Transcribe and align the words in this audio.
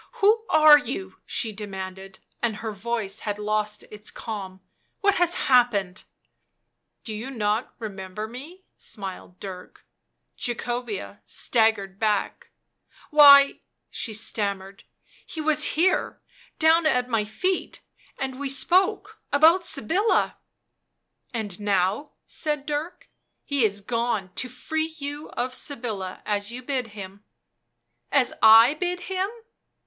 "Who 0.13 0.47
are 0.49 0.79
you?" 0.79 1.17
she 1.27 1.51
demanded, 1.51 2.17
and 2.41 2.55
her 2.55 2.71
voice 2.71 3.19
had 3.19 3.37
lost 3.37 3.83
its 3.91 4.09
calm;" 4.09 4.59
what 5.01 5.13
has 5.17 5.35
happened?"" 5.45 6.05
Do 7.03 7.13
you 7.13 7.29
not 7.29 7.75
remember 7.77 8.27
me?" 8.27 8.65
smiled 8.79 9.39
Dirk. 9.39 9.85
Jacobea 10.35 11.19
staggered 11.21 11.99
back." 11.99 12.49
Why," 13.11 13.59
she 13.91 14.11
stammered, 14.15 14.85
u 14.87 14.93
he 15.27 15.39
was 15.41 15.63
here, 15.77 16.19
down 16.57 16.87
at 16.87 17.07
my 17.07 17.23
feet, 17.23 17.81
and 18.17 18.39
we 18.39 18.49
spoke— 18.49 19.21
about 19.31 19.63
Sybilla." 19.63 20.37
<c 20.39 21.29
And 21.31 21.59
now," 21.59 22.13
said 22.25 22.65
Dirk," 22.65 23.07
he 23.45 23.63
is 23.63 23.81
gone 23.81 24.31
to 24.33 24.49
free 24.49 24.95
you 24.97 25.29
of 25.33 25.53
Sybilla— 25.53 26.23
as 26.35 26.51
you 26.51 26.63
bid 26.63 26.87
him." 26.97 27.23
"As 28.11 28.33
I 28.41 28.73
bid 28.73 29.01
him?" 29.01 29.29